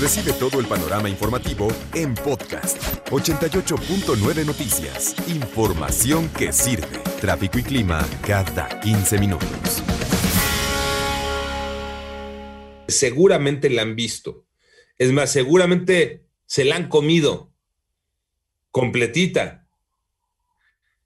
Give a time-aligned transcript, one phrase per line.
[0.00, 5.16] Recibe todo el panorama informativo en podcast 88.9 Noticias.
[5.26, 7.00] Información que sirve.
[7.20, 9.82] Tráfico y clima cada 15 minutos.
[12.86, 14.46] Seguramente la han visto.
[14.98, 17.52] Es más, seguramente se la han comido
[18.70, 19.66] completita.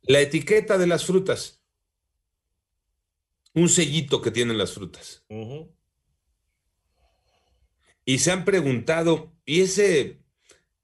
[0.03, 1.63] La etiqueta de las frutas.
[3.55, 5.25] Un sellito que tienen las frutas.
[8.05, 10.19] Y se han preguntado, ¿y ese,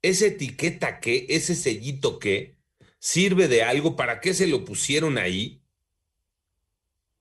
[0.01, 1.25] esa etiqueta qué?
[1.29, 2.57] ¿Ese sellito qué?
[2.99, 3.95] ¿Sirve de algo?
[3.95, 5.61] ¿Para qué se lo pusieron ahí?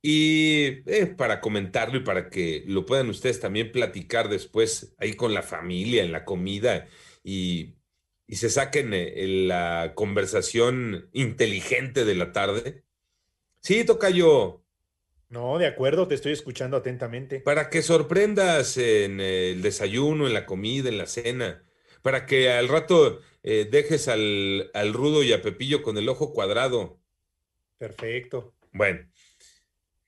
[0.00, 5.34] Y eh, para comentarlo y para que lo puedan ustedes también platicar después ahí con
[5.34, 6.86] la familia, en la comida
[7.24, 7.74] y,
[8.26, 12.84] y se saquen eh, la conversación inteligente de la tarde.
[13.60, 14.64] Sí, toca yo.
[15.30, 17.40] No, de acuerdo, te estoy escuchando atentamente.
[17.40, 21.62] Para que sorprendas en el desayuno, en la comida, en la cena.
[22.00, 26.32] Para que al rato eh, dejes al, al rudo y a Pepillo con el ojo
[26.32, 26.98] cuadrado.
[27.76, 28.54] Perfecto.
[28.72, 29.06] Bueno,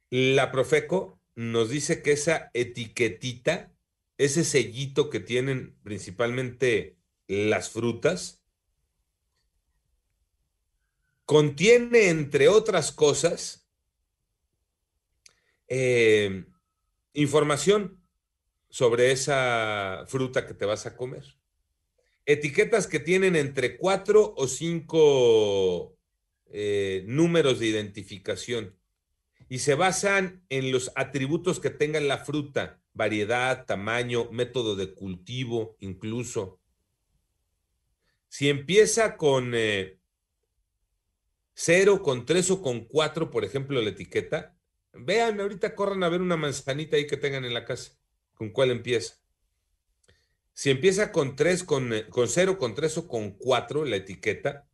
[0.09, 3.73] la Profeco nos dice que esa etiquetita,
[4.19, 6.97] ese sellito que tienen principalmente
[7.29, 8.43] las frutas,
[11.25, 13.70] contiene, entre otras cosas,
[15.71, 16.45] eh,
[17.15, 18.03] información
[18.69, 21.25] sobre esa fruta que te vas a comer.
[22.27, 25.97] Etiquetas que tienen entre cuatro o cinco
[26.47, 28.77] eh, números de identificación
[29.49, 35.77] y se basan en los atributos que tenga la fruta, variedad, tamaño, método de cultivo,
[35.81, 36.61] incluso.
[38.29, 39.99] Si empieza con eh,
[41.55, 44.57] cero, con tres o con cuatro, por ejemplo, la etiqueta,
[44.93, 47.93] vean, ahorita corran a ver una manzanita ahí que tengan en la casa,
[48.35, 49.15] con cuál empieza.
[50.53, 54.67] Si empieza con tres, con, eh, con cero, con tres o con cuatro, la etiqueta,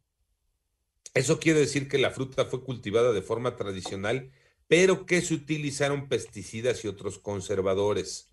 [1.14, 4.30] eso quiere decir que la fruta fue cultivada de forma tradicional
[4.68, 8.30] pero que se utilizaron pesticidas y otros conservadores.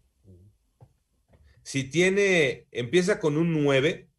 [1.63, 4.09] Si tiene, empieza con un 9,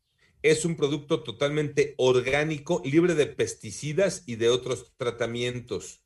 [0.42, 6.03] es un producto totalmente orgánico, libre de pesticidas y de otros tratamientos.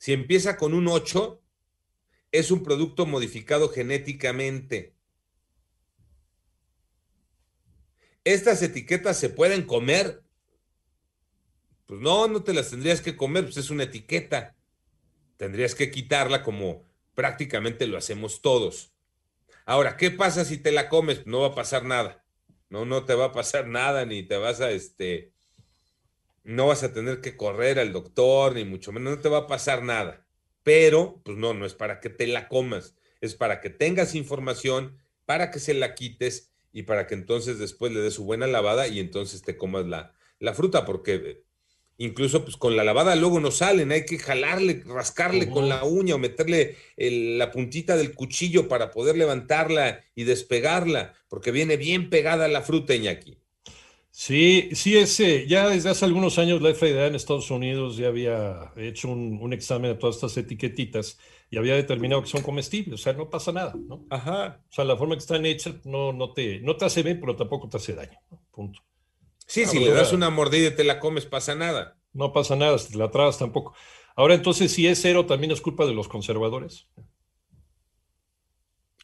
[0.00, 1.40] Si empieza con un 8,
[2.32, 4.96] es un producto modificado genéticamente.
[8.24, 10.24] Estas etiquetas se pueden comer.
[11.86, 14.56] Pues no, no te las tendrías que comer, pues es una etiqueta
[15.40, 16.84] tendrías que quitarla como
[17.14, 18.92] prácticamente lo hacemos todos.
[19.64, 21.26] Ahora, ¿qué pasa si te la comes?
[21.26, 22.22] No va a pasar nada.
[22.68, 25.32] No, no te va a pasar nada, ni te vas a, este,
[26.50, 29.46] no vas a tener que correr al doctor, ni mucho menos, no te va a
[29.46, 30.26] pasar nada.
[30.62, 34.98] Pero, pues no, no es para que te la comas, es para que tengas información,
[35.24, 38.88] para que se la quites y para que entonces después le des su buena lavada
[38.88, 41.44] y entonces te comas la, la fruta, porque
[41.98, 46.14] incluso pues con la lavada luego no salen, hay que jalarle, rascarle con la uña
[46.14, 52.48] o meterle la puntita del cuchillo para poder levantarla y despegarla, porque viene bien pegada
[52.48, 53.39] la fruta, Iñaki.
[54.20, 58.70] Sí, sí, ese, ya desde hace algunos años la FDA en Estados Unidos ya había
[58.76, 63.14] hecho un, examen de todas estas etiquetitas y había determinado que son comestibles, o sea,
[63.14, 64.04] no pasa nada, ¿no?
[64.10, 64.60] Ajá.
[64.68, 67.34] O sea, la forma que están hechas no, no, te, no te hace bien, pero
[67.34, 68.18] tampoco te hace daño,
[68.50, 68.82] punto.
[69.46, 71.96] Sí, si le das una mordida y te la comes, pasa nada.
[72.12, 73.72] No pasa nada, si te la tragas tampoco.
[74.16, 76.88] Ahora, entonces, si es cero, también es culpa de los conservadores.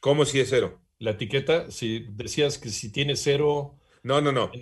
[0.02, 0.82] ¿Cómo si es cero?
[0.98, 3.78] La etiqueta, si decías que si tiene cero.
[4.06, 4.52] No, no, no.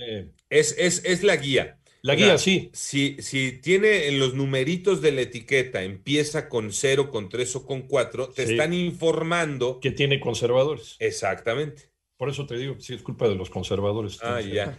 [0.48, 1.78] Es, es, es, la guía.
[2.00, 2.70] La guía, sí.
[2.72, 7.66] Si, si tiene en los numeritos de la etiqueta, empieza con cero, con tres o
[7.66, 9.80] con cuatro, te están informando.
[9.80, 10.96] Que tiene conservadores.
[10.98, 11.90] Exactamente.
[12.16, 14.18] Por eso te digo, sí, es culpa de los conservadores.
[14.22, 14.78] Ah, ya.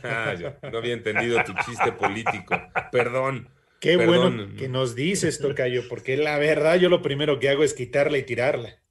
[0.72, 2.60] No había entendido tu chiste político.
[2.92, 3.50] Perdón.
[3.80, 7.76] Qué bueno que nos dices, Tocayo, porque la verdad yo lo primero que hago es
[7.76, 8.82] quitarla y tirarla.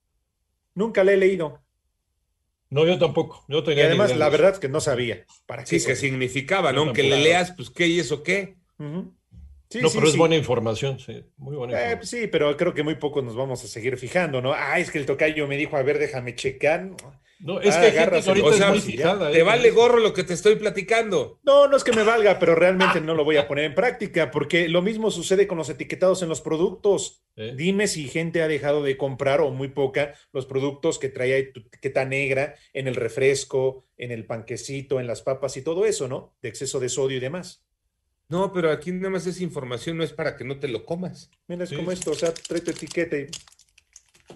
[0.75, 1.64] Nunca la he leído.
[2.75, 3.45] No, yo tampoco.
[3.47, 5.25] Yo y además, la verdad es que no sabía.
[5.47, 6.81] ¿Para qué sí, qué significaba, ¿no?
[6.81, 8.57] Aunque le leas, pues, ¿qué y eso qué?
[9.71, 11.25] sí, no, pero es buena información, sí.
[11.37, 12.23] Muy buena eh, información.
[12.23, 14.53] sí, pero creo que muy poco nos vamos a seguir fijando, ¿no?
[14.53, 16.91] Ah, es que el tocayo me dijo, a ver, déjame checar.
[17.47, 18.31] No, es Ah, que hay gente que agárraselo.
[18.47, 19.31] ahorita O sea, es muy si fijada.
[19.31, 19.43] te ¿eh?
[19.43, 21.41] vale gorro lo que te estoy platicando.
[21.43, 24.31] No, no es que me valga, pero realmente no lo voy a poner en práctica,
[24.31, 27.23] porque lo mismo sucede con los etiquetados en los productos.
[27.37, 27.53] ¿Eh?
[27.55, 32.07] Dime si gente ha dejado de comprar o muy poca los productos que traía etiqueta
[32.07, 36.35] negra en el refresco, en el panquecito, en las papas y todo eso, ¿no?
[36.41, 37.63] De exceso de sodio y demás.
[38.31, 41.31] No, pero aquí nada más esa información no es para que no te lo comas.
[41.47, 41.77] Mira, es Sí.
[41.77, 43.27] como esto, o sea, trae tu etiqueta y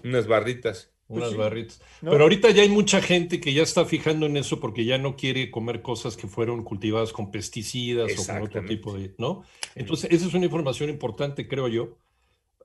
[0.03, 0.91] Unas barritas.
[1.09, 1.35] Unas sí.
[1.35, 1.81] barritas.
[2.01, 2.11] No.
[2.11, 5.15] Pero ahorita ya hay mucha gente que ya está fijando en eso porque ya no
[5.15, 9.43] quiere comer cosas que fueron cultivadas con pesticidas o con otro tipo de, ¿no?
[9.73, 11.97] Entonces, esa es una información importante, creo yo,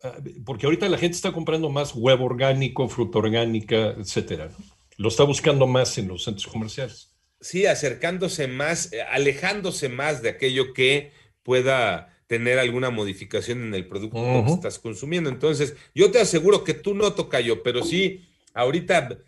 [0.03, 4.51] ah, porque ahorita la gente está comprando más huevo orgánico, fruta orgánica, etcétera.
[4.51, 4.57] ¿no?
[4.99, 7.15] Lo está buscando más en los centros comerciales.
[7.41, 11.13] Sí, acercándose más, eh, alejándose más de aquello que
[11.43, 15.31] pueda tener alguna modificación en el producto que estás consumiendo.
[15.31, 19.19] Entonces, yo te aseguro que tú no tocayo, pero sí, ahorita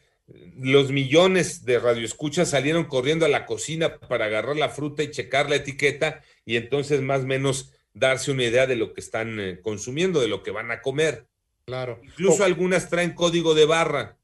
[0.57, 5.49] los millones de radioescuchas salieron corriendo a la cocina para agarrar la fruta y checar
[5.49, 9.61] la etiqueta y entonces más o menos darse una idea de lo que están eh,
[9.63, 11.29] consumiendo, de lo que van a comer.
[11.65, 12.01] claro.
[12.03, 14.19] Incluso O- algunas traen código de barra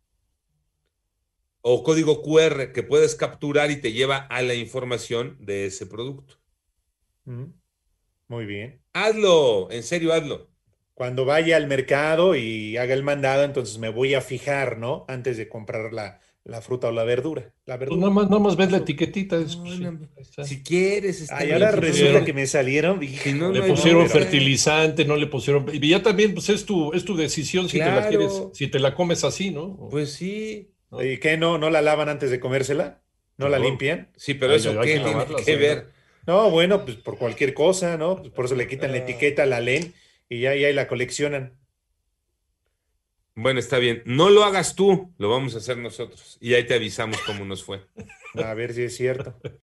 [1.61, 6.41] o código QR que puedes capturar y te lleva a la información de ese producto.
[8.29, 8.83] Muy bien.
[8.93, 10.51] Hazlo, en serio, hazlo.
[10.95, 15.05] Cuando vaya al mercado y haga el mandado, entonces me voy a fijar, ¿no?
[15.09, 17.53] Antes de comprar la, la fruta o la verdura.
[17.65, 18.01] La Pues verdura.
[18.01, 19.37] nada más, nada más ves la etiquetita.
[19.39, 20.45] es- No, pues, no.
[20.45, 21.63] Si quieres, está Ay, bien.
[21.63, 23.03] ahora Si resulta que me salieron.
[23.03, 25.67] hija, Si no, Le pusieron fertilizante, no le pusieron.
[25.73, 28.79] Y ya también, pues es tu, es tu decisión si te la quieres, si te
[28.79, 29.77] la comes así, ¿no?
[29.91, 30.69] Pues sí.
[31.01, 31.39] ¿Y qué?
[31.39, 33.01] ¿No, ¿No la lavan antes de comérsela?
[33.39, 34.11] ¿No la limpian?
[34.17, 35.87] Sí, pero Ay, eso qué que tiene que sí, ver.
[36.27, 38.17] No, bueno, pues por cualquier cosa, ¿no?
[38.19, 39.01] Pues por eso le quitan la Ah.
[39.01, 39.95] etiqueta, la leen
[40.33, 41.59] y ya, ya la coleccionan.
[43.35, 44.03] Bueno, está bien.
[44.07, 46.39] No lo hagas tú, lo vamos a hacer nosotros.
[46.41, 47.83] Y ahí te avisamos cómo nos fue.
[48.35, 49.39] A ver si es cierto.